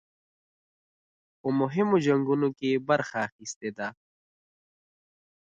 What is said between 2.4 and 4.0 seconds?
کې یې برخه اخیستې ده.